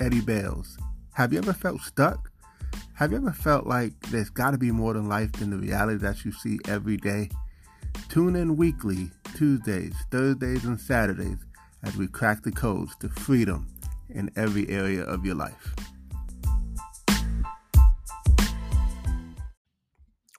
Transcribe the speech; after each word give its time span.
Eddie 0.00 0.22
Bails. 0.22 0.78
Have 1.12 1.32
you 1.32 1.38
ever 1.38 1.52
felt 1.52 1.82
stuck? 1.82 2.30
Have 2.94 3.12
you 3.12 3.18
ever 3.18 3.32
felt 3.32 3.66
like 3.66 3.92
there's 4.08 4.30
got 4.30 4.52
to 4.52 4.58
be 4.58 4.72
more 4.72 4.94
than 4.94 5.08
life 5.08 5.30
than 5.32 5.50
the 5.50 5.58
reality 5.58 5.98
that 5.98 6.24
you 6.24 6.32
see 6.32 6.58
every 6.66 6.96
day? 6.96 7.28
Tune 8.08 8.34
in 8.34 8.56
weekly, 8.56 9.10
Tuesdays, 9.36 9.94
Thursdays, 10.10 10.64
and 10.64 10.80
Saturdays 10.80 11.38
as 11.82 11.96
we 11.96 12.06
crack 12.06 12.42
the 12.42 12.50
codes 12.50 12.96
to 13.00 13.10
freedom 13.10 13.66
in 14.08 14.30
every 14.36 14.68
area 14.70 15.02
of 15.02 15.26
your 15.26 15.34
life. 15.34 15.74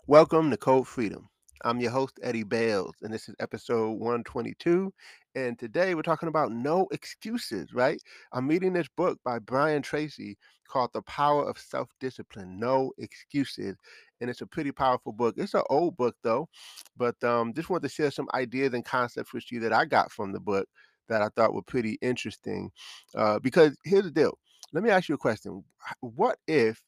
Welcome 0.07 0.49
to 0.49 0.57
Code 0.57 0.87
Freedom. 0.87 1.30
I'm 1.63 1.79
your 1.79 1.91
host, 1.91 2.19
Eddie 2.23 2.43
Bails, 2.43 2.95
and 3.01 3.13
this 3.13 3.29
is 3.29 3.35
episode 3.39 3.91
122. 3.91 4.91
And 5.35 5.57
today 5.59 5.95
we're 5.95 6.01
talking 6.01 6.29
about 6.29 6.51
no 6.51 6.87
excuses, 6.91 7.73
right? 7.73 8.01
I'm 8.33 8.47
reading 8.47 8.73
this 8.73 8.87
book 8.97 9.19
by 9.23 9.39
Brian 9.39 9.81
Tracy 9.81 10.37
called 10.67 10.91
The 10.93 11.01
Power 11.03 11.47
of 11.47 11.57
Self 11.57 11.89
Discipline 11.99 12.59
No 12.59 12.91
Excuses. 12.97 13.75
And 14.19 14.29
it's 14.29 14.41
a 14.41 14.47
pretty 14.47 14.71
powerful 14.71 15.11
book. 15.11 15.35
It's 15.37 15.53
an 15.53 15.63
old 15.69 15.97
book, 15.97 16.15
though, 16.23 16.49
but 16.97 17.21
um, 17.23 17.53
just 17.53 17.69
wanted 17.69 17.87
to 17.87 17.93
share 17.93 18.11
some 18.11 18.27
ideas 18.33 18.73
and 18.73 18.85
concepts 18.85 19.33
with 19.33 19.51
you 19.51 19.59
that 19.61 19.73
I 19.73 19.85
got 19.85 20.11
from 20.11 20.31
the 20.31 20.39
book 20.39 20.67
that 21.09 21.21
I 21.21 21.29
thought 21.29 21.53
were 21.53 21.61
pretty 21.61 21.97
interesting. 22.01 22.71
Uh, 23.15 23.39
because 23.39 23.77
here's 23.83 24.05
the 24.05 24.11
deal 24.11 24.37
let 24.73 24.83
me 24.83 24.89
ask 24.89 25.09
you 25.09 25.15
a 25.15 25.17
question 25.17 25.63
What 25.99 26.37
if 26.47 26.81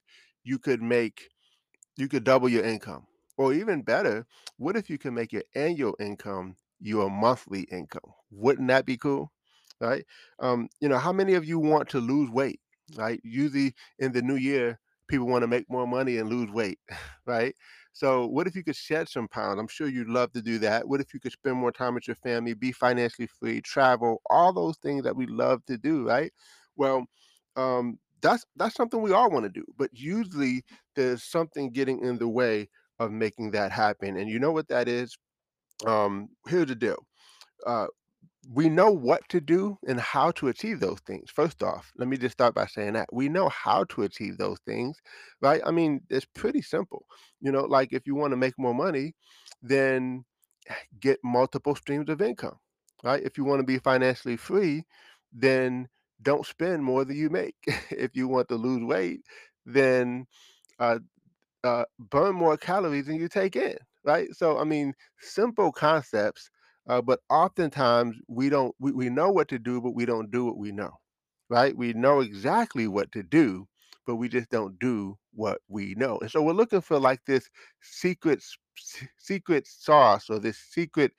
you 0.44 0.58
could 0.58 0.82
make, 0.82 1.30
you 1.98 2.08
could 2.08 2.24
double 2.24 2.50
your 2.50 2.64
income? 2.64 3.06
Or 3.38 3.53
even 3.53 3.81
better, 3.81 4.26
what 4.58 4.76
if 4.78 4.89
you 4.89 4.98
can 4.98 5.14
make 5.14 5.31
your 5.34 5.44
annual 5.56 5.95
income 6.00 6.56
your 6.80 7.09
monthly 7.09 7.62
income? 7.64 8.14
Wouldn't 8.31 8.67
that 8.67 8.86
be 8.86 8.98
cool? 8.98 9.31
Right? 9.80 10.06
Um, 10.40 10.70
you 10.80 10.88
know, 10.88 10.98
how 10.98 11.12
many 11.12 11.34
of 11.34 11.45
you 11.45 11.59
want 11.59 11.90
to 11.90 12.00
lose 12.00 12.30
weight? 12.30 12.62
Right? 12.95 13.20
Usually 13.23 13.73
in 14.00 14.12
the 14.12 14.22
new 14.22 14.36
year, 14.36 14.80
people 15.08 15.28
want 15.28 15.44
to 15.44 15.48
make 15.48 15.70
more 15.70 15.88
money 15.88 16.17
and 16.17 16.30
lose 16.30 16.50
weight, 16.52 16.80
right? 17.25 17.56
So, 17.92 18.25
what 18.28 18.48
if 18.48 18.56
you 18.56 18.64
could 18.64 18.75
shed 18.75 19.09
some 19.09 19.28
pounds? 19.28 19.59
I'm 19.59 19.68
sure 19.68 19.88
you'd 19.88 20.08
love 20.08 20.31
to 20.34 20.42
do 20.42 20.58
that. 20.59 20.88
What 20.88 21.02
if 21.02 21.14
you 21.14 21.20
could 21.20 21.31
spend 21.31 21.58
more 21.58 21.72
time 21.72 21.96
with 21.96 22.08
your 22.08 22.16
family, 22.16 22.53
be 22.53 22.72
financially 22.72 23.28
free, 23.28 23.62
travel, 23.62 24.22
all 24.29 24.53
those 24.53 24.78
things 24.78 25.03
that 25.03 25.16
we 25.16 25.25
love 25.28 25.66
to 25.66 25.78
do, 25.78 26.08
right? 26.08 26.31
Well, 26.75 27.06
um, 27.56 28.00
that's 28.22 28.46
that's 28.56 28.75
something 28.75 29.02
we 29.02 29.12
all 29.12 29.29
want 29.29 29.44
to 29.44 29.50
do, 29.50 29.66
but 29.78 29.90
usually 29.94 30.63
there's 30.96 31.24
something 31.24 31.72
getting 31.72 32.00
in 32.03 32.18
the 32.18 32.28
way 32.28 32.69
of 33.03 33.12
making 33.12 33.52
that 33.52 33.72
happen. 33.72 34.18
And 34.18 34.30
you 34.30 34.40
know 34.40 34.52
what 34.52 34.68
that 34.69 34.88
is? 34.88 35.18
Um, 35.86 36.30
here's 36.47 36.68
the 36.68 36.75
deal. 36.75 37.06
Uh, 37.66 37.88
we 38.52 38.69
know 38.69 38.91
what 38.91 39.28
to 39.30 39.40
do 39.40 39.78
and 39.88 40.00
how 40.00 40.31
to 40.31 40.50
achieve 40.50 40.80
those 40.80 41.00
things. 41.02 41.30
First 41.31 41.64
off, 41.64 41.91
let 41.97 42.08
me 42.08 42.18
just 42.18 42.34
start 42.34 42.53
by 42.53 42.66
saying 42.66 42.94
that 42.94 43.08
we 43.14 43.30
know 43.30 43.50
how 43.50 43.86
to 43.86 44.03
achieve 44.03 44.38
those 44.38 44.59
things, 44.66 44.97
right? 45.41 45.62
I 45.66 45.72
mean, 45.72 46.02
it's 46.09 46.25
pretty 46.25 46.62
simple. 46.62 47.06
You 47.40 47.52
know, 47.52 47.64
like 47.64 47.94
if 47.94 48.06
you 48.06 48.16
want 48.16 48.31
to 48.31 48.38
make 48.38 48.56
more 48.58 48.74
money, 48.74 49.14
then 49.62 50.25
get 51.00 51.20
multiple 51.24 51.75
streams 51.75 52.09
of 52.09 52.22
income, 52.22 52.58
right? 53.03 53.24
If 53.24 53.38
you 53.38 53.46
want 53.46 53.59
to 53.62 53.66
be 53.66 53.80
financially 53.80 54.38
free, 54.38 54.84
then 55.31 55.88
don't 56.22 56.46
spend 56.46 56.84
more 56.84 57.06
than 57.06 57.18
you 57.18 57.30
make. 57.30 57.56
if 57.90 58.16
you 58.16 58.28
want 58.28 58.50
to 58.50 58.56
lose 58.56 58.84
weight, 58.84 59.22
then 59.66 60.25
uh, 60.80 61.00
uh, 61.63 61.85
burn 62.00 62.35
more 62.35 62.57
calories 62.57 63.07
than 63.07 63.16
you 63.16 63.28
take 63.28 63.56
in, 63.56 63.78
right? 64.03 64.34
So, 64.35 64.57
I 64.59 64.63
mean, 64.63 64.94
simple 65.19 65.72
concepts, 65.72 66.50
uh, 66.88 67.01
but 67.01 67.22
oftentimes 67.29 68.18
we 68.28 68.50
don't, 68.50 68.75
we, 68.79 68.91
we 68.91 69.09
know 69.09 69.31
what 69.31 69.47
to 69.50 69.59
do, 69.59 69.81
but 69.81 69.91
we 69.96 70.06
don't 70.06 70.31
do 70.31 70.46
what 70.46 70.57
we 70.57 70.72
know, 70.72 70.91
right? 71.50 71.75
We 71.75 71.94
know 71.94 72.19
exactly 72.22 72.88
what 72.88 73.12
to 73.13 73.23
do, 73.23 73.68
but 74.06 74.16
we 74.18 74.28
just 74.29 74.50
don't 74.50 74.78
do 74.79 75.18
what 75.34 75.59
we 75.68 75.96
know. 75.96 76.19
And 76.19 76.29
so 76.29 76.41
we're 76.41 76.53
looking 76.53 76.81
for 76.81 77.00
like 77.00 77.22
this 77.25 77.50
secret, 77.81 78.44
secret 79.18 79.68
sauce 79.68 80.29
or 80.29 80.40
this 80.40 80.57
secret 80.57 81.13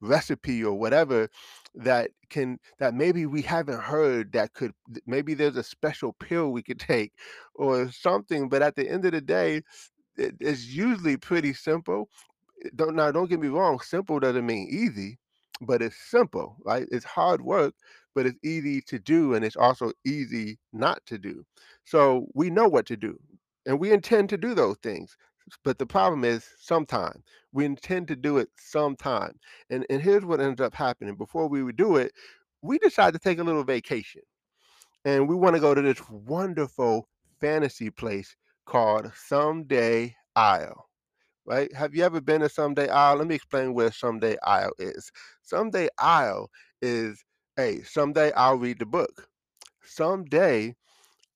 recipe 0.00 0.64
or 0.64 0.74
whatever 0.74 1.28
that 1.74 2.10
can 2.30 2.58
that 2.78 2.94
maybe 2.94 3.26
we 3.26 3.42
haven't 3.42 3.80
heard 3.80 4.32
that 4.32 4.52
could 4.54 4.72
maybe 5.06 5.34
there's 5.34 5.56
a 5.56 5.62
special 5.62 6.12
pill 6.14 6.50
we 6.50 6.62
could 6.62 6.80
take 6.92 7.12
or 7.54 7.90
something 7.92 8.48
but 8.48 8.62
at 8.62 8.76
the 8.76 8.88
end 8.88 9.04
of 9.04 9.12
the 9.12 9.20
day 9.20 9.62
it, 10.16 10.36
it's 10.40 10.66
usually 10.66 11.16
pretty 11.16 11.52
simple. 11.54 12.08
Don't 12.76 12.94
now 12.96 13.10
don't 13.10 13.28
get 13.30 13.40
me 13.40 13.48
wrong 13.48 13.80
simple 13.80 14.20
doesn't 14.20 14.46
mean 14.46 14.68
easy 14.70 15.18
but 15.62 15.82
it's 15.82 15.96
simple 15.96 16.56
right? 16.64 16.86
It's 16.90 17.04
hard 17.04 17.42
work 17.42 17.74
but 18.14 18.26
it's 18.26 18.38
easy 18.44 18.80
to 18.82 18.98
do 18.98 19.34
and 19.34 19.44
it's 19.44 19.56
also 19.56 19.92
easy 20.04 20.58
not 20.72 21.04
to 21.06 21.18
do. 21.18 21.44
So 21.84 22.26
we 22.34 22.50
know 22.50 22.68
what 22.68 22.86
to 22.86 22.96
do 22.96 23.18
and 23.66 23.78
we 23.80 23.92
intend 23.92 24.28
to 24.30 24.36
do 24.38 24.54
those 24.54 24.76
things 24.78 25.16
but 25.64 25.78
the 25.78 25.86
problem 25.86 26.24
is 26.24 26.46
sometimes 26.58 27.22
we 27.52 27.64
intend 27.64 28.08
to 28.08 28.16
do 28.16 28.38
it 28.38 28.48
sometime. 28.56 29.38
And 29.70 29.86
and 29.90 30.02
here's 30.02 30.24
what 30.24 30.40
ends 30.40 30.60
up 30.60 30.74
happening. 30.74 31.16
Before 31.16 31.48
we 31.48 31.62
would 31.62 31.76
do 31.76 31.96
it, 31.96 32.12
we 32.62 32.78
decide 32.78 33.12
to 33.14 33.18
take 33.18 33.38
a 33.38 33.44
little 33.44 33.64
vacation. 33.64 34.22
And 35.04 35.28
we 35.28 35.34
want 35.34 35.56
to 35.56 35.60
go 35.60 35.74
to 35.74 35.82
this 35.82 36.00
wonderful 36.10 37.08
fantasy 37.40 37.90
place 37.90 38.36
called 38.66 39.10
Someday 39.14 40.14
Isle. 40.36 40.88
Right? 41.46 41.74
Have 41.74 41.94
you 41.94 42.04
ever 42.04 42.20
been 42.20 42.42
to 42.42 42.48
Someday 42.48 42.88
Isle? 42.88 43.16
Let 43.16 43.26
me 43.26 43.34
explain 43.34 43.74
where 43.74 43.90
Someday 43.90 44.36
Isle 44.44 44.72
is. 44.78 45.10
Someday 45.42 45.88
Isle 45.98 46.50
is 46.82 47.24
hey, 47.56 47.82
someday 47.82 48.32
I'll 48.32 48.56
read 48.56 48.78
the 48.78 48.86
book. 48.86 49.28
Someday 49.84 50.76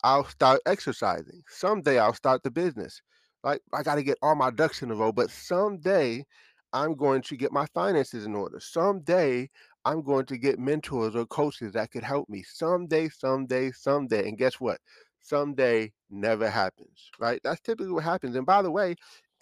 I'll 0.04 0.24
start 0.24 0.60
exercising. 0.66 1.42
Someday 1.48 1.98
I'll 1.98 2.14
start 2.14 2.42
the 2.42 2.50
business. 2.50 3.02
Like 3.44 3.60
I 3.74 3.82
got 3.82 3.96
to 3.96 4.02
get 4.02 4.18
all 4.22 4.34
my 4.34 4.50
ducks 4.50 4.82
in 4.82 4.90
a 4.90 4.94
row, 4.94 5.12
but 5.12 5.30
someday 5.30 6.24
I'm 6.72 6.94
going 6.94 7.22
to 7.22 7.36
get 7.36 7.52
my 7.52 7.66
finances 7.74 8.24
in 8.24 8.34
order. 8.34 8.58
Someday 8.58 9.50
I'm 9.84 10.02
going 10.02 10.24
to 10.26 10.38
get 10.38 10.58
mentors 10.58 11.14
or 11.14 11.26
coaches 11.26 11.74
that 11.74 11.90
could 11.90 12.02
help 12.02 12.28
me. 12.28 12.42
Someday, 12.42 13.10
someday, 13.10 13.70
someday. 13.70 14.26
And 14.26 14.38
guess 14.38 14.54
what? 14.54 14.78
Someday 15.20 15.92
never 16.10 16.48
happens, 16.48 17.10
right? 17.20 17.40
That's 17.44 17.60
typically 17.60 17.92
what 17.92 18.04
happens. 18.04 18.34
And 18.34 18.46
by 18.46 18.62
the 18.62 18.70
way, 18.70 18.96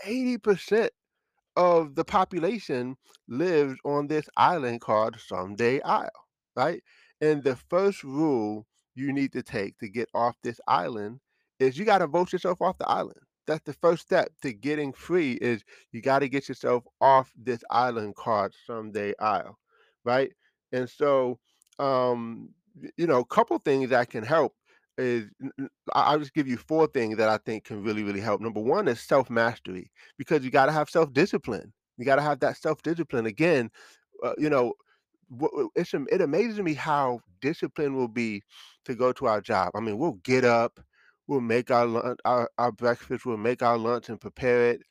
80% 0.05 0.91
of 1.57 1.95
the 1.95 2.05
population 2.05 2.97
lives 3.29 3.77
on 3.85 4.09
this 4.09 4.29
island 4.37 4.81
called 4.81 5.17
Someday 5.21 5.81
Isle, 5.83 6.11
right? 6.57 6.83
And 7.21 7.43
the 7.43 7.57
first 7.71 8.03
rule 8.03 8.67
you 8.95 9.13
need 9.13 9.33
to 9.33 9.43
take 9.43 9.79
to 9.79 9.89
get 9.89 10.09
off 10.13 10.37
this 10.43 10.61
island 10.67 11.21
is 11.61 11.79
you 11.79 11.85
got 11.85 11.99
to 11.99 12.09
vote 12.09 12.33
yourself 12.33 12.61
off 12.61 12.79
the 12.79 12.89
island 12.89 13.21
that's 13.47 13.65
the 13.65 13.73
first 13.75 14.03
step 14.03 14.31
to 14.43 14.53
getting 14.53 14.93
free 14.93 15.33
is 15.35 15.65
you 15.93 16.01
got 16.01 16.21
to 16.21 16.29
get 16.29 16.49
yourself 16.49 16.85
off 17.01 17.33
this 17.37 17.63
island 17.71 18.15
called 18.17 18.55
someday 18.67 19.15
isle 19.19 19.59
right? 20.05 20.33
And 20.73 20.89
so 20.89 21.39
um 21.79 22.51
you 22.97 23.07
know 23.07 23.21
a 23.21 23.25
couple 23.25 23.59
things 23.59 23.91
that 23.91 24.11
can 24.11 24.23
help 24.23 24.55
is 24.99 25.25
i'll 25.95 26.19
just 26.19 26.35
give 26.35 26.47
you 26.47 26.57
four 26.59 26.87
things 26.87 27.17
that 27.17 27.29
i 27.29 27.39
think 27.39 27.65
can 27.65 27.83
really 27.83 28.03
really 28.03 28.21
help. 28.21 28.41
Number 28.41 28.61
one 28.61 28.89
is 28.89 29.01
self-mastery 29.01 29.91
because 30.19 30.45
you 30.45 30.51
got 30.51 30.67
to 30.67 30.73
have 30.73 30.91
self-discipline. 30.91 31.73
You 31.97 32.05
got 32.05 32.17
to 32.17 32.23
have 32.23 32.41
that 32.41 32.57
self-discipline. 32.57 33.27
Again 33.27 33.71
uh, 34.23 34.35
you 34.39 34.51
know 34.51 34.75
it's 35.75 35.95
it 35.95 36.21
amazes 36.21 36.61
me 36.61 36.75
how 36.75 37.21
disciplined 37.41 37.97
we'll 37.97 38.09
be 38.09 38.43
to 38.85 38.95
go 38.95 39.13
to 39.13 39.27
our 39.27 39.41
job. 39.41 39.73
I 39.75 39.81
mean 39.81 39.99
we'll 39.99 40.19
get 40.25 40.45
up 40.45 40.79
we'll 41.33 41.41
make 41.41 41.71
our 41.71 41.87
lunch, 41.87 42.19
our, 42.25 42.51
our 42.59 42.73
breakfast, 42.73 43.27
we'll 43.27 43.37
make 43.39 43.63
our 43.63 43.79
lunch 43.79 44.09
and 44.09 44.21
prepare 44.21 44.71
it. 44.71 44.83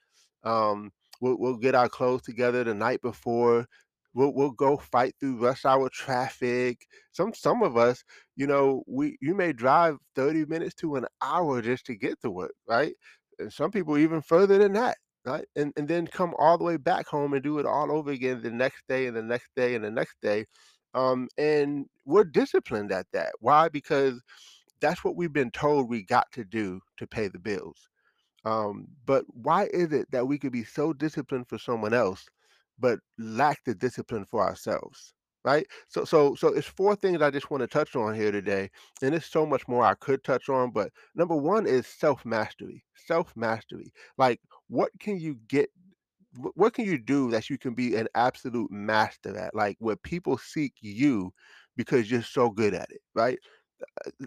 Um, 0.43 0.91
we'll, 1.21 1.37
we'll 1.39 1.57
get 1.57 1.75
our 1.75 1.89
clothes 1.89 2.23
together 2.23 2.63
the 2.63 2.73
night 2.73 3.01
before 3.01 3.67
We'll 4.13 4.33
we'll 4.33 4.51
go 4.51 4.75
fight 4.77 5.13
through 5.21 5.37
rush 5.45 5.63
hour 5.63 5.89
traffic. 5.89 6.85
Some 7.13 7.33
some 7.33 7.63
of 7.63 7.77
us, 7.77 8.03
you 8.35 8.45
know, 8.45 8.83
we 8.85 9.17
you 9.21 9.33
may 9.33 9.53
drive 9.53 9.97
30 10.15 10.45
minutes 10.47 10.75
to 10.75 10.97
an 10.97 11.05
hour 11.21 11.61
just 11.61 11.85
to 11.85 11.95
get 11.95 12.19
to 12.21 12.29
work, 12.29 12.53
right? 12.67 12.93
And 13.39 13.53
some 13.53 13.71
people 13.71 13.97
even 13.97 14.21
further 14.21 14.57
than 14.57 14.73
that, 14.73 14.97
right? 15.25 15.45
And 15.55 15.71
and 15.77 15.87
then 15.87 16.07
come 16.07 16.33
all 16.37 16.57
the 16.57 16.65
way 16.65 16.77
back 16.77 17.07
home 17.07 17.33
and 17.33 17.41
do 17.43 17.59
it 17.59 17.65
all 17.65 17.89
over 17.91 18.11
again 18.11 18.41
the 18.41 18.51
next 18.51 18.83
day 18.89 19.07
and 19.07 19.15
the 19.15 19.23
next 19.23 19.49
day 19.55 19.75
and 19.75 19.85
the 19.85 19.91
next 19.91 20.17
day. 20.21 20.45
Um, 20.93 21.29
and 21.37 21.85
we're 22.05 22.25
disciplined 22.25 22.91
at 22.91 23.07
that. 23.13 23.31
Why? 23.39 23.69
Because 23.69 24.21
that's 24.81 25.03
what 25.03 25.15
we've 25.15 25.33
been 25.33 25.51
told 25.51 25.89
we 25.89 26.03
got 26.03 26.31
to 26.33 26.43
do 26.43 26.81
to 26.97 27.07
pay 27.07 27.27
the 27.27 27.39
bills. 27.39 27.89
Um, 28.45 28.87
but 29.05 29.25
why 29.27 29.65
is 29.73 29.91
it 29.93 30.09
that 30.11 30.27
we 30.27 30.37
could 30.39 30.51
be 30.51 30.63
so 30.63 30.93
disciplined 30.93 31.47
for 31.47 31.59
someone 31.59 31.93
else, 31.93 32.25
but 32.79 32.99
lack 33.19 33.63
the 33.65 33.75
discipline 33.75 34.25
for 34.25 34.41
ourselves? 34.41 35.13
Right. 35.43 35.65
So, 35.87 36.05
so, 36.05 36.35
so 36.35 36.49
it's 36.49 36.67
four 36.67 36.95
things 36.95 37.19
I 37.21 37.31
just 37.31 37.49
want 37.49 37.61
to 37.61 37.67
touch 37.67 37.95
on 37.95 38.13
here 38.13 38.31
today, 38.31 38.69
and 39.01 39.11
there's 39.13 39.25
so 39.25 39.43
much 39.43 39.67
more 39.67 39.83
I 39.83 39.95
could 39.95 40.23
touch 40.23 40.49
on. 40.49 40.69
But 40.71 40.91
number 41.15 41.35
one 41.35 41.65
is 41.65 41.87
self 41.87 42.23
mastery. 42.25 42.83
Self 42.95 43.35
mastery. 43.35 43.91
Like, 44.19 44.39
what 44.67 44.91
can 44.99 45.19
you 45.19 45.39
get? 45.47 45.69
What 46.53 46.73
can 46.75 46.85
you 46.85 46.99
do 46.99 47.31
that 47.31 47.49
you 47.49 47.57
can 47.57 47.73
be 47.73 47.95
an 47.95 48.07
absolute 48.13 48.71
master 48.71 49.35
at? 49.35 49.55
Like, 49.55 49.77
where 49.79 49.95
people 49.95 50.37
seek 50.37 50.73
you 50.79 51.33
because 51.75 52.11
you're 52.11 52.21
so 52.21 52.51
good 52.51 52.75
at 52.75 52.91
it. 52.91 53.01
Right 53.15 53.39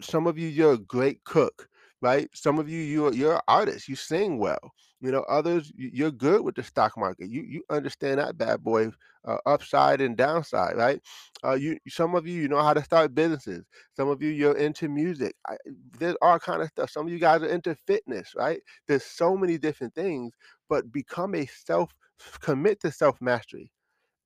some 0.01 0.27
of 0.27 0.39
you 0.39 0.49
you're 0.49 0.75
a 0.75 0.79
great 0.79 1.23
cook 1.25 1.69
right? 2.03 2.29
Some 2.35 2.59
of 2.59 2.69
you 2.69 2.81
you're 2.81 3.15
you're 3.15 3.35
an 3.37 3.41
artist 3.49 3.89
you 3.89 3.97
sing 3.97 4.39
well 4.39 4.73
you 5.01 5.11
know 5.11 5.23
others 5.23 5.73
you're 5.77 6.11
good 6.11 6.43
with 6.45 6.55
the 6.55 6.63
stock 6.63 6.97
market 6.99 7.31
you 7.31 7.43
you 7.43 7.63
understand 7.71 8.19
that 8.19 8.37
bad 8.37 8.63
boy 8.63 8.91
uh, 9.27 9.39
upside 9.47 10.01
and 10.03 10.17
downside 10.17 10.77
right? 10.77 11.01
Uh 11.45 11.55
you 11.55 11.79
some 11.89 12.15
of 12.15 12.27
you 12.27 12.43
you 12.43 12.49
know 12.49 12.63
how 12.63 12.75
to 12.75 12.85
start 12.85 13.15
businesses 13.15 13.65
some 13.97 14.09
of 14.09 14.23
you 14.23 14.29
you're 14.31 14.57
into 14.57 14.89
music 14.89 15.35
I, 15.49 15.57
there's 15.99 16.17
all 16.21 16.39
kind 16.39 16.63
of 16.63 16.69
stuff 16.69 16.91
some 16.91 17.07
of 17.07 17.13
you 17.13 17.19
guys 17.19 17.43
are 17.43 17.47
into 17.47 17.75
fitness 17.87 18.35
right? 18.37 18.61
There's 18.87 19.05
so 19.05 19.37
many 19.37 19.59
different 19.59 19.95
things 19.95 20.35
but 20.69 20.93
become 20.93 21.35
a 21.35 21.47
self 21.47 21.95
commit 22.41 22.81
to 22.81 22.93
self 22.93 23.21
mastery 23.21 23.71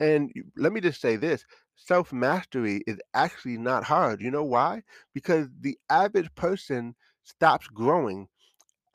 and 0.00 0.30
let 0.56 0.72
me 0.72 0.80
just 0.80 1.00
say 1.00 1.16
this 1.16 1.44
self 1.76 2.12
mastery 2.12 2.82
is 2.86 2.98
actually 3.14 3.58
not 3.58 3.84
hard. 3.84 4.20
You 4.20 4.30
know 4.30 4.44
why? 4.44 4.82
Because 5.14 5.48
the 5.60 5.78
average 5.90 6.34
person 6.34 6.94
stops 7.24 7.66
growing 7.68 8.28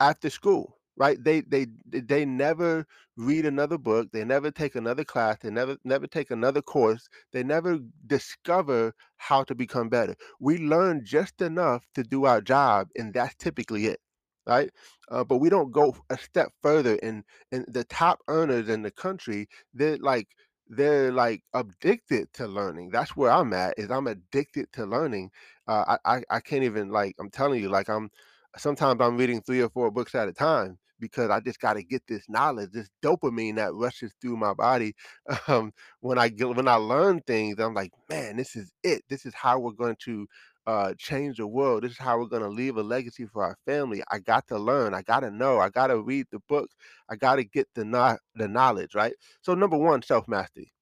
after 0.00 0.30
school, 0.30 0.78
right? 0.96 1.22
They 1.22 1.40
they 1.42 1.66
they 1.92 2.24
never 2.24 2.86
read 3.16 3.46
another 3.46 3.78
book, 3.78 4.10
they 4.12 4.24
never 4.24 4.50
take 4.50 4.74
another 4.74 5.04
class, 5.04 5.38
they 5.42 5.50
never 5.50 5.76
never 5.84 6.06
take 6.06 6.30
another 6.30 6.62
course, 6.62 7.08
they 7.32 7.42
never 7.44 7.78
discover 8.06 8.94
how 9.16 9.44
to 9.44 9.54
become 9.54 9.88
better. 9.88 10.16
We 10.40 10.58
learn 10.58 11.04
just 11.04 11.40
enough 11.42 11.86
to 11.94 12.02
do 12.02 12.24
our 12.26 12.40
job, 12.40 12.88
and 12.96 13.14
that's 13.14 13.34
typically 13.36 13.86
it. 13.86 14.00
Right, 14.46 14.70
uh, 15.10 15.24
but 15.24 15.38
we 15.38 15.48
don't 15.48 15.72
go 15.72 15.96
a 16.10 16.18
step 16.18 16.50
further. 16.62 16.98
And 17.02 17.24
and 17.50 17.64
the 17.66 17.84
top 17.84 18.20
earners 18.28 18.68
in 18.68 18.82
the 18.82 18.90
country, 18.90 19.48
they're 19.72 19.96
like 19.96 20.28
they're 20.68 21.12
like 21.12 21.42
addicted 21.54 22.32
to 22.34 22.46
learning. 22.46 22.90
That's 22.90 23.16
where 23.16 23.30
I'm 23.30 23.52
at. 23.52 23.78
Is 23.78 23.90
I'm 23.90 24.06
addicted 24.06 24.72
to 24.74 24.86
learning. 24.86 25.30
Uh, 25.68 25.96
I, 26.04 26.16
I 26.16 26.22
I 26.30 26.40
can't 26.40 26.64
even 26.64 26.90
like 26.90 27.16
I'm 27.20 27.30
telling 27.30 27.60
you 27.62 27.68
like 27.68 27.88
I'm 27.88 28.10
sometimes 28.56 29.00
I'm 29.00 29.16
reading 29.16 29.42
3 29.42 29.62
or 29.62 29.70
4 29.70 29.90
books 29.90 30.14
at 30.14 30.28
a 30.28 30.32
time 30.32 30.78
because 31.00 31.28
I 31.30 31.40
just 31.40 31.60
gotta 31.60 31.82
get 31.82 32.02
this 32.06 32.24
knowledge, 32.28 32.70
this 32.72 32.88
dopamine 33.02 33.56
that 33.56 33.74
rushes 33.74 34.14
through 34.20 34.36
my 34.36 34.54
body. 34.54 34.94
Um, 35.48 35.72
when 36.00 36.18
I 36.18 36.28
get 36.28 36.48
when 36.56 36.68
I 36.68 36.74
learn 36.76 37.20
things, 37.20 37.58
I'm 37.58 37.74
like, 37.74 37.92
"Man, 38.08 38.36
this 38.36 38.56
is 38.56 38.72
it. 38.82 39.02
This 39.08 39.26
is 39.26 39.34
how 39.34 39.58
we're 39.58 39.72
going 39.72 39.96
to, 40.04 40.26
uh, 40.66 40.94
change 40.98 41.36
the 41.38 41.46
world. 41.46 41.82
This 41.84 41.92
is 41.92 41.98
how 41.98 42.18
we're 42.18 42.26
gonna 42.26 42.48
leave 42.48 42.76
a 42.76 42.82
legacy 42.82 43.26
for 43.26 43.44
our 43.44 43.56
family. 43.66 44.02
I 44.10 44.18
got 44.18 44.46
to 44.48 44.58
learn. 44.58 44.94
I 44.94 45.02
gotta 45.02 45.30
know. 45.30 45.58
I 45.58 45.68
gotta 45.70 46.00
read 46.00 46.26
the 46.30 46.40
book. 46.48 46.70
I 47.10 47.16
gotta 47.16 47.44
get 47.44 47.68
the 47.74 47.84
kno 47.84 48.16
the 48.34 48.48
knowledge," 48.48 48.94
right? 48.94 49.14
So, 49.42 49.54
number 49.54 49.76
1, 49.76 50.02
self-mastery. 50.02 50.72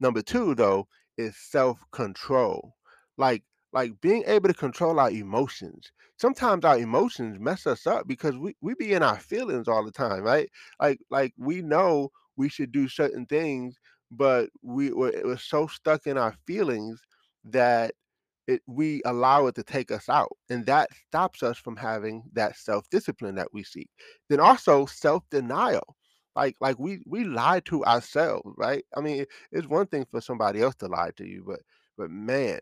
Number 0.00 0.22
2, 0.22 0.54
though, 0.54 0.88
is 1.16 1.36
self-control. 1.36 2.74
Like 3.16 3.44
like 3.72 4.00
being 4.00 4.24
able 4.26 4.48
to 4.48 4.54
control 4.54 4.98
our 5.00 5.10
emotions. 5.10 5.92
Sometimes 6.18 6.64
our 6.64 6.78
emotions 6.78 7.38
mess 7.38 7.66
us 7.66 7.86
up 7.86 8.06
because 8.06 8.36
we, 8.36 8.56
we 8.62 8.74
be 8.74 8.94
in 8.94 9.02
our 9.02 9.18
feelings 9.18 9.68
all 9.68 9.84
the 9.84 9.92
time, 9.92 10.22
right? 10.22 10.48
Like 10.80 11.00
like 11.10 11.34
we 11.36 11.62
know 11.62 12.10
we 12.36 12.48
should 12.48 12.72
do 12.72 12.88
certain 12.88 13.26
things, 13.26 13.76
but 14.10 14.48
we 14.62 14.92
we're, 14.92 15.20
we're 15.24 15.36
so 15.38 15.66
stuck 15.66 16.06
in 16.06 16.16
our 16.18 16.34
feelings 16.46 17.02
that 17.44 17.94
it 18.46 18.62
we 18.66 19.02
allow 19.04 19.46
it 19.46 19.54
to 19.56 19.62
take 19.62 19.90
us 19.90 20.08
out. 20.08 20.36
And 20.50 20.66
that 20.66 20.90
stops 21.08 21.42
us 21.42 21.58
from 21.58 21.76
having 21.76 22.24
that 22.34 22.56
self-discipline 22.56 23.34
that 23.36 23.48
we 23.52 23.62
seek. 23.64 23.88
Then 24.28 24.40
also 24.40 24.86
self-denial. 24.86 25.96
Like 26.36 26.56
like 26.60 26.78
we 26.78 27.00
we 27.06 27.24
lie 27.24 27.60
to 27.66 27.84
ourselves, 27.84 28.52
right? 28.58 28.84
I 28.96 29.00
mean, 29.00 29.24
it's 29.52 29.66
one 29.68 29.86
thing 29.86 30.06
for 30.10 30.20
somebody 30.20 30.60
else 30.62 30.74
to 30.76 30.86
lie 30.88 31.10
to 31.16 31.26
you, 31.26 31.44
but 31.46 31.60
but 31.96 32.10
man, 32.10 32.60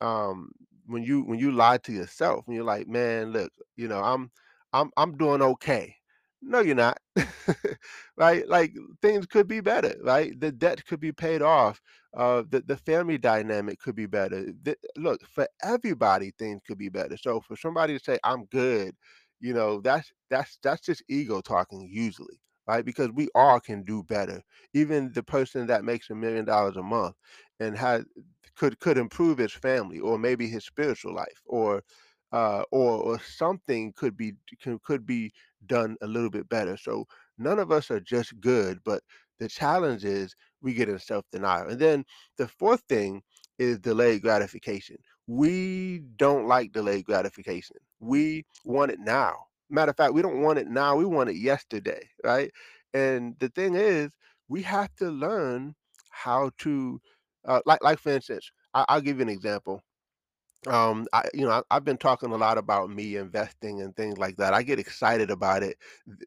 um, 0.00 0.50
when 0.86 1.02
you 1.04 1.22
when 1.22 1.38
you 1.38 1.52
lie 1.52 1.78
to 1.78 1.92
yourself 1.92 2.44
and 2.46 2.56
you're 2.56 2.64
like, 2.64 2.88
"Man, 2.88 3.32
look, 3.32 3.52
you 3.76 3.88
know, 3.88 4.00
I'm 4.02 4.30
I'm 4.72 4.90
I'm 4.96 5.16
doing 5.16 5.42
okay." 5.42 5.96
No, 6.42 6.60
you're 6.60 6.74
not. 6.74 6.98
Right? 8.16 8.46
Like 8.46 8.74
things 9.00 9.26
could 9.26 9.48
be 9.48 9.60
better, 9.60 9.94
right? 10.02 10.38
The 10.38 10.52
debt 10.52 10.84
could 10.86 11.00
be 11.00 11.12
paid 11.12 11.40
off. 11.42 11.80
Uh, 12.14 12.42
the 12.48 12.60
the 12.60 12.76
family 12.76 13.16
dynamic 13.18 13.80
could 13.80 13.94
be 13.96 14.06
better. 14.06 14.52
The, 14.62 14.76
look, 14.96 15.22
for 15.26 15.48
everybody, 15.62 16.32
things 16.38 16.60
could 16.66 16.76
be 16.78 16.90
better. 16.90 17.16
So 17.16 17.40
for 17.40 17.56
somebody 17.56 17.98
to 17.98 18.04
say, 18.04 18.18
"I'm 18.22 18.44
good," 18.46 18.94
you 19.40 19.54
know, 19.54 19.80
that's 19.80 20.12
that's 20.30 20.58
that's 20.62 20.82
just 20.82 21.02
ego 21.08 21.40
talking 21.40 21.88
usually, 21.90 22.38
right? 22.68 22.84
Because 22.84 23.10
we 23.12 23.28
all 23.34 23.58
can 23.60 23.82
do 23.82 24.02
better. 24.02 24.42
Even 24.74 25.10
the 25.14 25.22
person 25.22 25.66
that 25.68 25.84
makes 25.84 26.10
a 26.10 26.14
million 26.14 26.44
dollars 26.44 26.76
a 26.76 26.82
month 26.82 27.16
and 27.60 27.76
has 27.78 28.04
could 28.56 28.78
could 28.80 28.98
improve 28.98 29.38
his 29.38 29.52
family 29.52 29.98
or 29.98 30.18
maybe 30.18 30.48
his 30.48 30.64
spiritual 30.64 31.14
life 31.14 31.40
or 31.46 31.82
uh 32.32 32.62
or 32.70 32.92
or 32.98 33.18
something 33.20 33.92
could 33.96 34.16
be 34.16 34.34
could, 34.62 34.82
could 34.82 35.06
be 35.06 35.32
done 35.66 35.96
a 36.02 36.06
little 36.06 36.30
bit 36.30 36.48
better. 36.48 36.76
So 36.76 37.06
none 37.38 37.58
of 37.58 37.70
us 37.72 37.90
are 37.90 38.00
just 38.00 38.40
good 38.40 38.80
but 38.84 39.02
the 39.38 39.48
challenge 39.48 40.04
is 40.04 40.34
we 40.60 40.72
get 40.74 40.88
in 40.88 40.98
self-denial. 40.98 41.68
And 41.68 41.80
then 41.80 42.04
the 42.38 42.46
fourth 42.48 42.82
thing 42.88 43.22
is 43.58 43.78
delayed 43.80 44.22
gratification. 44.22 44.96
We 45.26 46.00
don't 46.16 46.46
like 46.46 46.72
delayed 46.72 47.04
gratification. 47.04 47.76
We 48.00 48.44
want 48.64 48.92
it 48.92 49.00
now. 49.00 49.34
Matter 49.70 49.90
of 49.90 49.96
fact 49.96 50.14
we 50.14 50.22
don't 50.22 50.42
want 50.42 50.58
it 50.58 50.68
now 50.68 50.96
we 50.96 51.04
want 51.06 51.30
it 51.30 51.36
yesterday 51.36 52.08
right? 52.24 52.50
And 52.94 53.36
the 53.40 53.48
thing 53.48 53.74
is 53.74 54.10
we 54.48 54.62
have 54.62 54.94
to 54.96 55.10
learn 55.10 55.74
how 56.10 56.50
to 56.58 57.00
uh, 57.46 57.60
like 57.66 57.82
like 57.82 57.98
for 57.98 58.10
instance, 58.10 58.50
I, 58.74 58.84
I'll 58.88 59.00
give 59.00 59.16
you 59.16 59.22
an 59.22 59.28
example. 59.28 59.82
Um, 60.68 61.06
I, 61.12 61.24
you 61.34 61.42
know, 61.46 61.50
I, 61.52 61.62
I've 61.76 61.84
been 61.84 61.98
talking 61.98 62.30
a 62.32 62.36
lot 62.36 62.56
about 62.58 62.90
me 62.90 63.16
investing 63.16 63.80
and 63.82 63.94
things 63.96 64.18
like 64.18 64.36
that. 64.36 64.54
I 64.54 64.62
get 64.62 64.78
excited 64.78 65.30
about 65.30 65.62
it. 65.64 65.76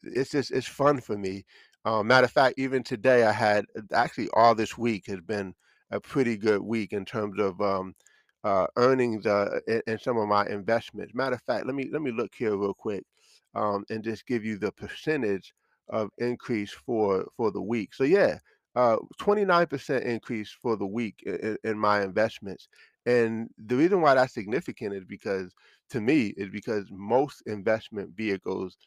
It's 0.03 0.31
just 0.31 0.51
it's 0.51 0.67
fun 0.67 0.99
for 1.01 1.17
me. 1.17 1.45
Um, 1.85 2.07
matter 2.07 2.25
of 2.25 2.31
fact, 2.31 2.55
even 2.57 2.83
today 2.83 3.23
I 3.23 3.31
had 3.31 3.65
actually 3.93 4.29
all 4.33 4.53
this 4.55 4.77
week 4.77 5.07
has 5.07 5.21
been 5.21 5.53
a 5.91 6.01
pretty 6.01 6.35
good 6.37 6.61
week 6.61 6.91
in 6.91 7.05
terms 7.05 7.39
of 7.39 7.61
um, 7.61 7.95
uh, 8.43 8.67
earnings 8.75 9.25
uh, 9.25 9.59
in, 9.67 9.81
in 9.87 9.99
some 9.99 10.17
of 10.17 10.27
my 10.27 10.45
investments. 10.47 11.13
Matter 11.15 11.35
of 11.35 11.41
fact, 11.43 11.65
let 11.65 11.75
me 11.75 11.89
let 11.91 12.01
me 12.01 12.11
look 12.11 12.33
here 12.35 12.57
real 12.57 12.73
quick 12.73 13.05
um, 13.55 13.85
and 13.89 14.03
just 14.03 14.25
give 14.27 14.43
you 14.43 14.57
the 14.57 14.71
percentage 14.71 15.53
of 15.89 16.09
increase 16.17 16.71
for 16.71 17.25
for 17.37 17.51
the 17.51 17.61
week. 17.61 17.93
So 17.93 18.03
yeah, 18.03 18.39
uh, 18.75 18.97
29% 19.21 20.01
increase 20.01 20.51
for 20.51 20.75
the 20.75 20.85
week 20.87 21.23
in, 21.25 21.57
in 21.63 21.77
my 21.79 22.03
investments 22.03 22.67
and 23.05 23.49
the 23.57 23.75
reason 23.75 24.01
why 24.01 24.15
that's 24.15 24.33
significant 24.33 24.93
is 24.93 25.05
because 25.05 25.53
to 25.91 26.01
me 26.01 26.33
is 26.37 26.49
because 26.49 26.85
most 26.91 27.43
investment 27.45 28.15
vehicles, 28.15 28.77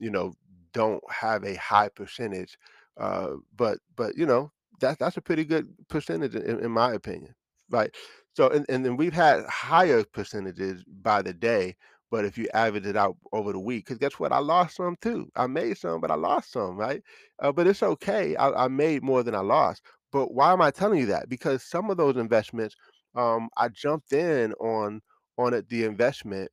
you 0.00 0.10
know, 0.10 0.34
don't 0.72 1.02
have 1.10 1.44
a 1.44 1.54
high 1.56 1.88
percentage. 1.88 2.58
Uh, 2.96 3.32
but 3.56 3.78
but 3.96 4.16
you 4.16 4.26
know, 4.26 4.52
that's 4.80 4.98
that's 4.98 5.16
a 5.16 5.22
pretty 5.22 5.44
good 5.44 5.66
percentage 5.88 6.34
in, 6.34 6.60
in 6.60 6.70
my 6.70 6.92
opinion. 6.92 7.34
Right. 7.70 7.94
So 8.34 8.48
and, 8.48 8.66
and 8.68 8.84
then 8.84 8.96
we've 8.96 9.12
had 9.12 9.44
higher 9.46 10.04
percentages 10.04 10.84
by 10.84 11.22
the 11.22 11.32
day, 11.32 11.76
but 12.10 12.24
if 12.24 12.36
you 12.36 12.48
average 12.54 12.86
it 12.86 12.96
out 12.96 13.16
over 13.32 13.52
the 13.52 13.60
week, 13.60 13.86
because 13.86 13.98
guess 13.98 14.18
what? 14.18 14.32
I 14.32 14.38
lost 14.38 14.76
some 14.76 14.96
too. 15.00 15.30
I 15.36 15.46
made 15.46 15.78
some, 15.78 16.00
but 16.00 16.10
I 16.10 16.14
lost 16.16 16.52
some, 16.52 16.76
right? 16.76 17.02
Uh, 17.40 17.52
but 17.52 17.66
it's 17.66 17.82
okay. 17.82 18.36
I, 18.36 18.64
I 18.64 18.68
made 18.68 19.02
more 19.02 19.22
than 19.22 19.34
I 19.34 19.40
lost. 19.40 19.82
But 20.12 20.32
why 20.34 20.52
am 20.52 20.60
I 20.62 20.70
telling 20.70 21.00
you 21.00 21.06
that? 21.06 21.28
Because 21.28 21.64
some 21.64 21.90
of 21.90 21.96
those 21.96 22.16
investments 22.16 22.76
um, 23.14 23.48
I 23.56 23.68
jumped 23.68 24.12
in 24.12 24.52
on 24.54 25.02
on 25.38 25.54
it, 25.54 25.68
the 25.68 25.84
investment, 25.84 26.50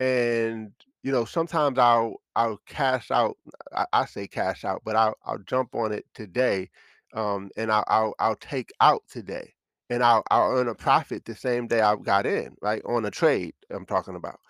and 0.00 0.72
you 1.02 1.12
know 1.12 1.24
sometimes 1.24 1.78
I'll 1.78 2.16
I'll 2.36 2.58
cash 2.66 3.10
out. 3.10 3.36
I, 3.74 3.86
I 3.92 4.04
say 4.06 4.26
cash 4.28 4.64
out, 4.64 4.82
but 4.84 4.96
I'll 4.96 5.14
I'll 5.24 5.38
jump 5.38 5.74
on 5.74 5.92
it 5.92 6.06
today, 6.14 6.70
um, 7.14 7.50
and 7.56 7.72
I'll, 7.72 7.84
I'll 7.88 8.14
I'll 8.18 8.36
take 8.36 8.72
out 8.80 9.02
today, 9.10 9.54
and 9.90 10.02
I'll 10.02 10.22
I'll 10.30 10.52
earn 10.56 10.68
a 10.68 10.74
profit 10.74 11.24
the 11.24 11.34
same 11.36 11.66
day 11.66 11.80
I 11.80 11.96
got 11.96 12.26
in, 12.26 12.56
right 12.62 12.82
on 12.86 13.04
a 13.06 13.10
trade. 13.10 13.54
I'm 13.70 13.86
talking 13.86 14.16
about. 14.16 14.40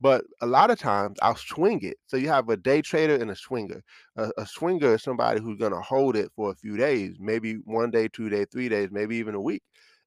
But 0.00 0.24
a 0.40 0.46
lot 0.46 0.70
of 0.70 0.78
times 0.78 1.18
I'll 1.22 1.34
swing 1.36 1.80
it. 1.82 1.96
So 2.06 2.16
you 2.16 2.28
have 2.28 2.48
a 2.48 2.56
day 2.56 2.82
trader 2.82 3.16
and 3.16 3.30
a 3.32 3.36
swinger. 3.36 3.82
A, 4.16 4.30
a 4.38 4.46
swinger 4.46 4.94
is 4.94 5.02
somebody 5.02 5.40
who's 5.40 5.58
going 5.58 5.72
to 5.72 5.80
hold 5.80 6.14
it 6.16 6.30
for 6.36 6.52
a 6.52 6.54
few 6.54 6.76
days, 6.76 7.16
maybe 7.18 7.54
one 7.64 7.90
day, 7.90 8.06
two 8.08 8.28
days, 8.28 8.46
three 8.52 8.68
days, 8.68 8.90
maybe 8.92 9.16
even 9.16 9.34
a 9.34 9.40
week. 9.40 9.62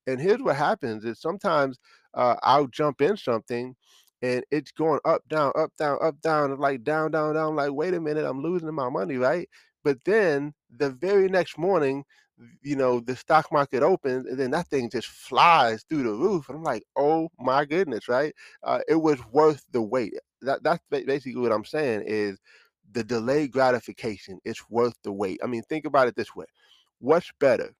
And 0.07 0.19
here's 0.19 0.41
what 0.41 0.55
happens: 0.55 1.05
is 1.05 1.19
sometimes 1.19 1.79
uh, 2.13 2.35
I'll 2.43 2.67
jump 2.67 3.01
in 3.01 3.17
something 3.17 3.75
and 4.21 4.43
it's 4.51 4.71
going 4.71 4.99
up, 5.05 5.21
down, 5.29 5.51
up, 5.57 5.71
down, 5.77 5.97
up, 6.01 6.19
down, 6.21 6.57
like 6.59 6.83
down, 6.83 7.11
down, 7.11 7.33
down. 7.35 7.55
Like, 7.55 7.71
wait 7.71 7.93
a 7.93 7.99
minute, 8.01 8.25
I'm 8.25 8.41
losing 8.41 8.73
my 8.73 8.89
money, 8.89 9.17
right? 9.17 9.49
But 9.83 9.97
then 10.05 10.53
the 10.77 10.91
very 10.91 11.27
next 11.27 11.57
morning, 11.57 12.03
you 12.61 12.75
know, 12.75 12.99
the 12.99 13.15
stock 13.15 13.51
market 13.51 13.83
opens 13.83 14.25
and 14.25 14.37
then 14.37 14.51
that 14.51 14.67
thing 14.67 14.89
just 14.89 15.07
flies 15.07 15.83
through 15.89 16.03
the 16.03 16.11
roof. 16.11 16.49
And 16.49 16.57
I'm 16.57 16.63
like, 16.63 16.83
oh 16.95 17.29
my 17.39 17.65
goodness, 17.65 18.07
right? 18.07 18.33
Uh, 18.63 18.79
it 18.87 18.95
was 18.95 19.19
worth 19.31 19.63
the 19.71 19.81
wait. 19.81 20.13
That, 20.41 20.63
that's 20.63 20.83
basically 20.89 21.41
what 21.41 21.51
I'm 21.51 21.65
saying 21.65 22.03
is 22.05 22.39
the 22.91 23.03
delayed 23.03 23.51
gratification. 23.51 24.39
It's 24.45 24.69
worth 24.69 24.95
the 25.03 25.11
wait. 25.11 25.39
I 25.43 25.47
mean, 25.47 25.63
think 25.63 25.85
about 25.85 26.07
it 26.07 26.15
this 26.15 26.35
way. 26.35 26.45
What's 26.99 27.31
better, 27.39 27.73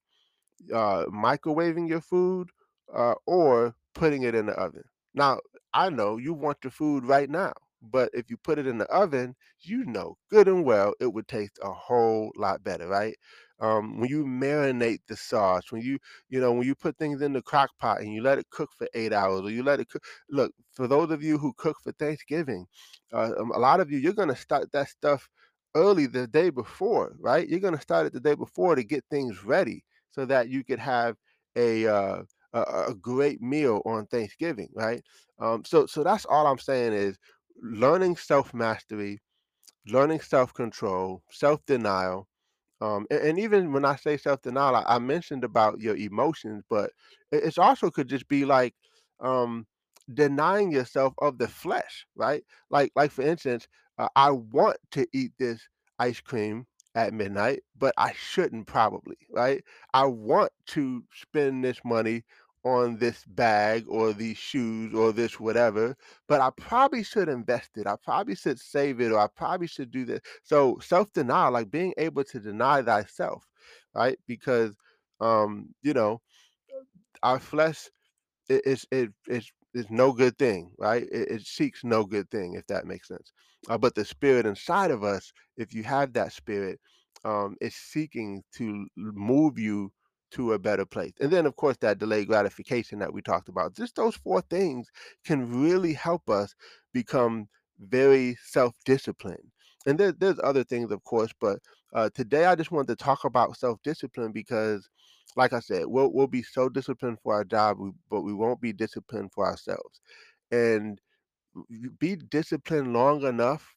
uh, 0.74 1.06
microwaving 1.06 1.88
your 1.90 2.02
food 2.02 2.50
uh, 2.94 3.16
or 3.26 3.76
putting 3.94 4.24
it 4.24 4.36
in 4.36 4.46
the 4.48 4.54
oven? 4.54 4.84
Now, 5.14 5.40
I 5.74 5.90
know 5.90 6.18
you 6.18 6.34
want 6.34 6.58
your 6.64 6.72
food 6.72 7.06
right 7.06 7.30
now, 7.30 7.54
but 7.82 8.10
if 8.14 8.30
you 8.30 8.38
put 8.38 8.60
it 8.60 8.68
in 8.68 8.78
the 8.78 8.86
oven, 8.88 9.36
you 9.62 9.86
know 9.86 10.18
good 10.30 10.48
and 10.48 10.64
well 10.66 10.94
it 11.00 11.14
would 11.14 11.28
taste 11.28 11.60
a 11.64 11.72
whole 11.72 12.32
lot 12.36 12.64
better, 12.64 12.88
right? 12.88 13.16
Um, 13.60 14.00
when 14.00 14.10
you 14.10 14.26
marinate 14.26 15.00
the 15.08 15.16
sauce, 15.16 15.72
when 15.72 15.82
you 15.82 16.00
you 16.30 16.40
know 16.40 16.52
when 16.52 16.66
you 16.66 16.76
put 16.76 16.98
things 16.98 17.22
in 17.22 17.34
the 17.34 17.42
crock 17.42 17.70
pot 17.80 18.02
and 18.02 18.12
you 18.14 18.22
let 18.24 18.40
it 18.40 18.50
cook 18.50 18.70
for 18.78 18.88
eight 18.94 19.14
hours, 19.14 19.42
or 19.42 19.52
you 19.52 19.64
let 19.64 19.80
it 19.80 19.90
cook. 19.90 20.04
Look, 20.30 20.54
for 20.72 20.88
those 20.88 21.12
of 21.12 21.22
you 21.24 21.38
who 21.38 21.54
cook 21.58 21.78
for 21.84 21.92
Thanksgiving, 21.94 22.66
uh, 23.14 23.32
um, 23.40 23.52
a 23.52 23.60
lot 23.60 23.80
of 23.80 23.92
you 23.92 24.00
you're 24.00 24.14
gonna 24.14 24.36
start 24.36 24.72
that 24.74 24.90
stuff 24.90 25.30
early 25.76 26.06
the 26.08 26.28
day 26.28 26.50
before, 26.50 27.16
right? 27.20 27.48
You're 27.48 27.60
gonna 27.60 27.82
start 27.82 28.08
it 28.08 28.14
the 28.14 28.20
day 28.20 28.36
before 28.36 28.76
to 28.76 28.84
get 28.84 29.04
things 29.12 29.44
ready 29.44 29.84
so 30.12 30.26
that 30.26 30.50
you 30.50 30.64
could 30.64 30.80
have 30.80 31.16
a 31.56 31.88
uh, 31.88 32.24
a, 32.54 32.94
great 32.94 33.42
meal 33.42 33.82
on 33.86 34.06
Thanksgiving, 34.08 34.70
right? 34.74 35.02
Um, 35.40 35.64
so 35.66 35.86
so 35.86 36.04
that's 36.04 36.26
all 36.26 36.48
I'm 36.48 36.60
saying 36.60 36.94
is 36.94 37.18
learning 37.62 38.18
self 38.18 38.54
mastery, 38.54 39.20
learning 39.88 40.22
self 40.22 40.54
control, 40.54 41.24
self 41.32 41.66
denial, 41.66 42.28
um, 42.82 43.06
and, 43.12 43.22
and 43.22 43.40
even 43.40 43.72
when 43.72 43.86
I 43.86 43.96
say 43.96 44.18
self 44.18 44.42
denial, 44.42 44.76
I, 44.76 44.84
I 44.96 45.00
mentioned 45.00 45.44
about 45.44 45.80
your 45.80 45.96
emotions, 45.96 46.64
but 46.70 46.92
it, 47.32 47.44
it's 47.44 47.58
also 47.60 47.92
could 47.92 48.10
just 48.10 48.28
be 48.28 48.44
like 48.44 48.74
um, 49.20 49.68
denying 50.14 50.72
yourself 50.72 51.14
of 51.20 51.38
the 51.38 51.48
flesh, 51.48 52.06
right? 52.16 52.44
Like 52.70 52.92
like 52.96 53.12
for 53.12 53.22
instance, 53.22 53.68
uh, 54.00 54.10
I 54.16 54.32
want 54.32 54.78
to 54.92 55.08
eat 55.14 55.32
this 55.38 55.62
ice 56.00 56.20
cream 56.20 56.66
at 56.96 57.14
midnight, 57.14 57.64
but 57.78 57.94
I 57.98 58.14
shouldn't 58.14 58.68
probably, 58.68 59.18
right? 59.32 59.64
I 59.94 60.06
want 60.06 60.52
to 60.68 61.04
spend 61.14 61.64
this 61.64 61.80
money 61.86 62.24
on 62.64 62.98
this 62.98 63.26
bag 63.26 63.86
or 63.88 64.14
these 64.14 64.38
shoes 64.38 64.94
or 64.94 65.12
this 65.12 65.40
whatever, 65.40 65.96
but 66.28 66.42
I 66.42 66.52
probably 66.58 67.04
should 67.04 67.28
invest 67.30 67.72
it. 67.78 67.88
I 67.88 67.96
probably 68.04 68.36
should 68.36 68.60
save 68.60 69.02
it 69.02 69.12
or 69.12 69.20
I 69.20 69.28
probably 69.28 69.68
should 69.68 69.92
do 69.92 70.06
this. 70.06 70.22
So 70.44 70.78
self-denial, 70.80 71.54
like 71.54 71.72
being 71.72 71.94
able 71.98 72.24
to 72.26 72.40
deny 72.40 72.82
thyself, 72.84 73.48
right? 73.96 74.18
Because 74.28 74.74
um, 75.20 75.70
you 75.82 75.94
know, 75.94 76.22
our 77.24 77.40
flesh 77.40 77.90
it, 78.50 78.62
it's 78.66 78.86
it, 78.92 79.12
it's 79.28 79.52
it's 79.74 79.90
no 79.90 80.12
good 80.12 80.38
thing, 80.38 80.72
right? 80.78 81.04
It, 81.04 81.32
it 81.32 81.42
seeks 81.46 81.84
no 81.84 82.04
good 82.04 82.30
thing, 82.30 82.56
if 82.56 82.68
that 82.68 82.86
makes 82.86 83.08
sense. 83.08 83.32
Uh, 83.70 83.78
but 83.78 83.96
the 83.96 84.06
spirit 84.06 84.46
inside 84.46 84.92
of 84.92 85.04
us, 85.04 85.32
if 85.58 85.74
you 85.74 85.84
have 85.84 86.14
that 86.14 86.34
spirit, 86.34 86.80
um, 87.24 87.56
is 87.62 87.76
seeking 87.76 88.44
to 88.56 88.88
move 88.98 89.60
you 89.60 89.92
to 90.32 90.54
a 90.54 90.60
better 90.60 90.86
place. 90.86 91.14
And 91.20 91.30
then, 91.30 91.46
of 91.46 91.56
course, 91.56 91.78
that 91.82 92.00
delayed 92.00 92.28
gratification 92.28 93.00
that 93.00 93.14
we 93.14 93.22
talked 93.22 93.50
about. 93.50 93.76
Just 93.76 93.96
those 93.96 94.16
four 94.16 94.42
things 94.42 94.88
can 95.26 95.62
really 95.62 95.94
help 95.94 96.30
us 96.30 96.56
become 96.94 97.48
very 97.80 98.38
self-disciplined. 98.46 99.52
And 99.86 100.00
there, 100.00 100.12
there's 100.12 100.40
other 100.44 100.64
things, 100.64 100.92
of 100.92 101.04
course, 101.04 101.32
but 101.40 101.60
uh, 101.94 102.10
today 102.14 102.46
I 102.46 102.56
just 102.56 102.72
wanted 102.72 102.98
to 102.98 103.04
talk 103.04 103.26
about 103.26 103.58
self-discipline 103.58 104.32
because 104.32 104.88
like 105.38 105.54
I 105.54 105.60
said, 105.60 105.86
we'll 105.88 106.12
we'll 106.14 106.28
be 106.28 106.44
so 106.44 106.70
disciplined 106.70 107.20
for 107.24 107.34
our 107.34 107.44
job, 107.44 107.78
but 108.10 108.22
we 108.22 108.34
won't 108.34 108.62
be 108.62 108.74
disciplined 108.74 109.32
for 109.34 109.46
ourselves. 109.46 110.02
And 110.52 111.00
be 112.00 112.16
disciplined 112.16 112.94
long 112.94 113.24
enough 113.24 113.74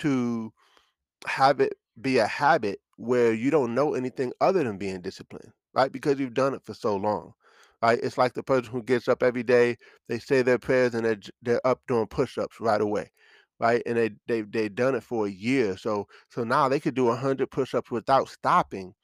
to 0.00 0.52
have 1.26 1.60
it 1.60 1.74
be 2.00 2.18
a 2.18 2.26
habit 2.26 2.80
where 2.96 3.32
you 3.34 3.50
don't 3.50 3.74
know 3.74 3.94
anything 3.94 4.32
other 4.40 4.64
than 4.64 4.78
being 4.78 5.00
disciplined, 5.02 5.52
right? 5.74 5.92
Because 5.92 6.18
you've 6.20 6.34
done 6.34 6.54
it 6.54 6.64
for 6.64 6.74
so 6.74 6.96
long, 6.96 7.34
right? 7.82 8.00
It's 8.02 8.18
like 8.18 8.34
the 8.34 8.42
person 8.42 8.72
who 8.72 8.82
gets 8.82 9.08
up 9.08 9.22
every 9.22 9.42
day, 9.44 9.76
they 10.08 10.18
say 10.18 10.42
their 10.42 10.58
prayers 10.58 10.94
and 10.94 11.04
they're, 11.06 11.18
they're 11.42 11.66
up 11.66 11.80
doing 11.88 12.06
push-ups 12.08 12.60
right 12.60 12.80
away, 12.80 13.10
right? 13.60 13.82
And 13.86 13.96
they 13.98 14.10
they 14.28 14.42
they've 14.42 14.74
done 14.74 14.94
it 14.96 15.02
for 15.04 15.26
a 15.26 15.30
year, 15.30 15.76
so 15.76 16.06
so 16.30 16.44
now 16.44 16.68
they 16.68 16.80
could 16.80 16.94
do 16.94 17.08
a 17.10 17.16
hundred 17.16 17.50
push-ups 17.50 17.90
without 17.90 18.28
stopping, 18.28 18.94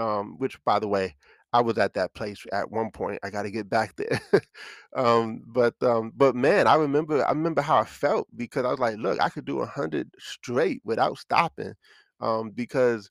um, 0.00 0.36
which 0.38 0.62
by 0.64 0.78
the 0.80 0.88
way, 0.88 1.16
I 1.52 1.60
was 1.62 1.78
at 1.78 1.94
that 1.94 2.14
place 2.14 2.44
at 2.52 2.70
one 2.70 2.90
point. 2.92 3.20
I 3.24 3.30
got 3.30 3.42
to 3.42 3.50
get 3.50 3.68
back 3.68 3.96
there. 3.96 4.20
um, 4.96 5.42
but 5.46 5.74
um, 5.82 6.12
but 6.16 6.36
man, 6.36 6.66
I 6.66 6.76
remember 6.76 7.24
I 7.26 7.30
remember 7.30 7.62
how 7.62 7.78
I 7.78 7.84
felt 7.84 8.28
because 8.36 8.64
I 8.64 8.70
was 8.70 8.80
like, 8.80 8.96
look, 8.98 9.20
I 9.20 9.28
could 9.30 9.44
do 9.46 9.64
hundred 9.64 10.10
straight 10.18 10.82
without 10.84 11.18
stopping, 11.18 11.74
um, 12.20 12.50
because 12.50 13.10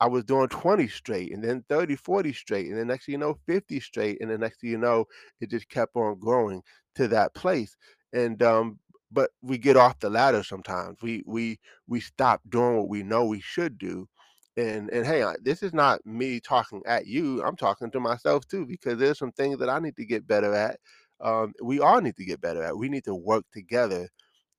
I 0.00 0.06
was 0.08 0.24
doing 0.24 0.48
20 0.48 0.88
straight 0.88 1.32
and 1.32 1.42
then 1.42 1.64
30, 1.68 1.96
40 1.96 2.32
straight. 2.32 2.68
And 2.68 2.78
then 2.78 2.86
next 2.88 3.06
thing 3.06 3.14
you 3.14 3.18
know, 3.18 3.38
50 3.46 3.80
straight. 3.80 4.20
And 4.20 4.30
the 4.30 4.38
next 4.38 4.60
thing 4.60 4.70
you 4.70 4.78
know, 4.78 5.06
it 5.40 5.50
just 5.50 5.68
kept 5.68 5.96
on 5.96 6.18
growing 6.18 6.62
to 6.96 7.08
that 7.08 7.34
place. 7.34 7.76
And 8.12 8.42
um, 8.42 8.78
but 9.12 9.30
we 9.42 9.58
get 9.58 9.76
off 9.76 9.98
the 10.00 10.10
ladder 10.10 10.42
sometimes. 10.42 10.98
We 11.02 11.22
we 11.26 11.58
we 11.88 12.00
stop 12.00 12.42
doing 12.48 12.76
what 12.76 12.88
we 12.88 13.02
know 13.02 13.24
we 13.26 13.40
should 13.40 13.78
do. 13.78 14.08
And 14.56 14.90
and 14.90 15.06
hey, 15.06 15.24
this 15.42 15.62
is 15.62 15.74
not 15.74 16.04
me 16.06 16.40
talking 16.40 16.82
at 16.86 17.06
you. 17.06 17.42
I'm 17.42 17.56
talking 17.56 17.90
to 17.90 18.00
myself 18.00 18.46
too 18.48 18.66
because 18.66 18.98
there's 18.98 19.18
some 19.18 19.32
things 19.32 19.58
that 19.58 19.68
I 19.68 19.78
need 19.80 19.96
to 19.96 20.06
get 20.06 20.26
better 20.26 20.54
at. 20.54 20.78
Um, 21.20 21.52
we 21.62 21.80
all 21.80 22.00
need 22.00 22.16
to 22.16 22.24
get 22.24 22.40
better 22.40 22.62
at. 22.62 22.76
We 22.76 22.88
need 22.88 23.04
to 23.04 23.14
work 23.14 23.44
together 23.52 24.08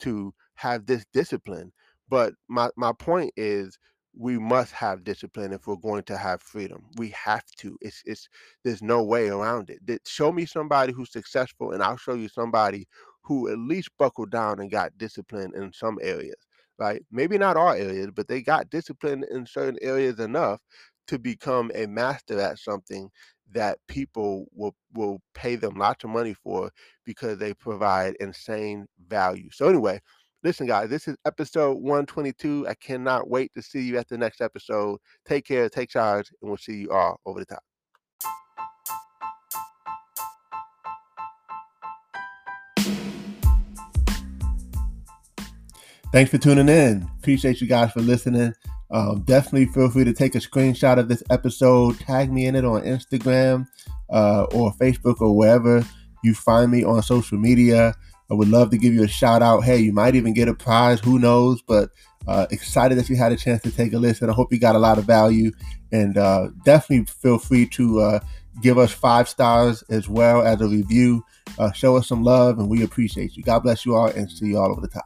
to 0.02 0.34
have 0.56 0.86
this 0.86 1.06
discipline. 1.14 1.72
But 2.10 2.34
my 2.48 2.70
my 2.78 2.94
point 2.94 3.34
is 3.38 3.80
we 4.16 4.38
must 4.40 4.72
have 4.74 5.04
discipline 5.04 5.54
if 5.54 5.68
we're 5.68 5.76
going 5.78 6.04
to 6.04 6.18
have 6.18 6.42
freedom. 6.42 6.86
We 6.98 7.10
have 7.12 7.46
to. 7.60 7.78
It's 7.82 8.02
it's 8.06 8.30
there's 8.64 8.82
no 8.84 9.04
way 9.04 9.30
around 9.30 9.72
it. 9.72 10.02
Show 10.08 10.32
me 10.32 10.46
somebody 10.46 10.94
who's 10.94 11.12
successful, 11.12 11.72
and 11.72 11.82
I'll 11.84 11.98
show 11.98 12.14
you 12.16 12.30
somebody 12.30 12.88
who 13.24 13.50
at 13.52 13.58
least 13.58 13.90
buckled 14.00 14.32
down 14.32 14.60
and 14.60 14.72
got 14.72 14.98
discipline 14.98 15.54
in 15.56 15.74
some 15.74 15.98
areas. 16.02 16.47
Right? 16.80 17.04
Maybe 17.12 17.38
not 17.38 17.58
all 17.58 17.72
areas, 17.72 18.10
but 18.14 18.28
they 18.28 18.42
got 18.42 18.70
discipline 18.70 19.24
in 19.32 19.46
certain 19.46 19.78
areas 19.82 20.20
enough 20.20 20.60
to 21.08 21.18
become 21.18 21.72
a 21.74 21.88
master 21.88 22.40
at 22.40 22.60
something 22.60 23.10
that 23.54 23.78
people 23.88 24.46
will 24.54 24.76
will 24.94 25.20
pay 25.34 25.56
them 25.56 25.76
lots 25.76 26.04
of 26.04 26.10
money 26.10 26.34
for 26.34 26.70
because 27.06 27.38
they 27.40 27.54
provide 27.54 28.16
insane 28.20 28.86
value. 29.08 29.50
So 29.52 29.68
anyway, 29.68 30.02
Listen, 30.44 30.68
guys, 30.68 30.90
this 30.90 31.08
is 31.08 31.18
episode 31.26 31.78
122. 31.82 32.68
I 32.68 32.76
cannot 32.76 33.28
wait 33.28 33.52
to 33.56 33.62
see 33.62 33.82
you 33.82 33.98
at 33.98 34.08
the 34.08 34.18
next 34.20 34.40
episode. 34.40 35.00
Take 35.26 35.46
care, 35.46 35.68
take 35.68 35.90
charge, 35.90 36.30
and 36.42 36.50
we'll 36.50 36.58
see 36.58 36.76
you 36.76 36.92
all 36.92 37.20
over 37.26 37.40
the 37.40 37.46
top. 37.46 37.64
Thanks 46.12 46.32
for 46.32 46.38
tuning 46.38 46.70
in. 46.70 47.08
Appreciate 47.20 47.60
you 47.60 47.68
guys 47.68 47.92
for 47.92 48.00
listening. 48.00 48.54
Um, 48.90 49.22
definitely 49.24 49.66
feel 49.66 49.90
free 49.90 50.06
to 50.06 50.14
take 50.14 50.36
a 50.36 50.40
screenshot 50.40 50.98
of 50.98 51.10
this 51.10 51.22
episode, 51.30 52.00
tag 52.00 52.32
me 52.32 52.46
in 52.46 52.56
it 52.56 52.64
on 52.64 52.82
Instagram 52.84 53.68
uh, 54.10 54.44
or 54.46 54.72
Facebook 54.74 55.20
or 55.20 55.36
wherever 55.36 55.86
you 56.24 56.34
find 56.34 56.72
me 56.72 56.84
on 56.84 57.04
social 57.04 57.38
media. 57.38 57.94
I 58.32 58.34
would 58.34 58.48
love 58.48 58.70
to 58.72 58.78
give 58.78 58.94
you 58.94 59.04
a 59.04 59.08
shout 59.08 59.42
out. 59.42 59.64
Hey, 59.64 59.80
you 59.80 59.92
might 59.92 60.16
even 60.16 60.34
get 60.34 60.48
a 60.48 60.54
prize. 60.54 61.00
Who 61.02 61.20
knows? 61.20 61.62
But 61.62 61.90
uh, 62.28 62.48
excited 62.52 62.98
that 62.98 63.10
you 63.10 63.16
had 63.16 63.32
a 63.32 63.38
chance 63.38 63.62
to 63.64 63.72
take 63.72 63.94
a 63.94 63.98
listen. 63.98 64.30
I 64.30 64.34
hope 64.34 64.52
you 64.52 64.60
got 64.60 64.76
a 64.76 64.80
lot 64.80 64.98
of 64.98 65.06
value. 65.06 65.52
And 65.92 66.18
uh, 66.18 66.50
definitely 66.66 67.06
feel 67.06 67.38
free 67.38 67.68
to 67.68 68.00
uh, 68.02 68.20
give 68.62 68.78
us 68.78 68.92
five 68.92 69.30
stars 69.30 69.84
as 69.90 70.10
well 70.10 70.42
as 70.42 70.62
a 70.62 70.68
review. 70.68 71.24
Uh, 71.58 71.72
show 71.72 71.96
us 71.96 72.08
some 72.08 72.24
love, 72.24 72.60
and 72.60 72.70
we 72.70 72.84
appreciate 72.84 73.38
you. 73.38 73.44
God 73.44 73.60
bless 73.60 73.86
you 73.86 73.96
all, 73.96 74.08
and 74.08 74.30
see 74.30 74.48
you 74.48 74.58
all 74.58 74.72
over 74.72 74.82
the 74.82 74.90
top. 74.90 75.06